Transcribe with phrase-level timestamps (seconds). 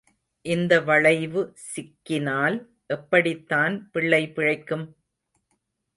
[0.45, 2.57] இந்த வளைவு சிக்கினால்
[2.87, 4.87] எப்படித்தான் பிள்ளை பிழைக்கும்?